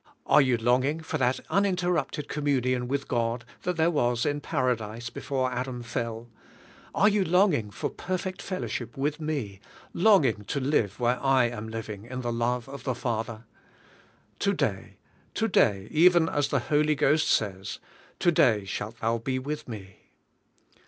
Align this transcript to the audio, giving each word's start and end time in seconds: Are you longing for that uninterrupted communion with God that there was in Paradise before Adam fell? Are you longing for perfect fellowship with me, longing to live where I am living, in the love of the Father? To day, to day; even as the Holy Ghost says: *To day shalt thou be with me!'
Are 0.25 0.41
you 0.41 0.57
longing 0.57 1.01
for 1.01 1.19
that 1.19 1.41
uninterrupted 1.51 2.27
communion 2.27 2.87
with 2.87 3.07
God 3.07 3.45
that 3.61 3.77
there 3.77 3.91
was 3.91 4.25
in 4.25 4.41
Paradise 4.41 5.11
before 5.11 5.51
Adam 5.51 5.83
fell? 5.83 6.27
Are 6.95 7.07
you 7.07 7.23
longing 7.23 7.69
for 7.69 7.87
perfect 7.91 8.41
fellowship 8.41 8.97
with 8.97 9.21
me, 9.21 9.59
longing 9.93 10.43
to 10.45 10.59
live 10.59 10.99
where 10.99 11.23
I 11.23 11.49
am 11.49 11.67
living, 11.69 12.05
in 12.05 12.21
the 12.21 12.33
love 12.33 12.67
of 12.67 12.83
the 12.83 12.95
Father? 12.95 13.45
To 14.39 14.53
day, 14.55 14.97
to 15.35 15.47
day; 15.47 15.87
even 15.91 16.27
as 16.29 16.47
the 16.47 16.57
Holy 16.61 16.95
Ghost 16.95 17.27
says: 17.29 17.77
*To 18.21 18.31
day 18.31 18.65
shalt 18.65 19.01
thou 19.01 19.19
be 19.19 19.37
with 19.37 19.67
me!' 19.67 19.97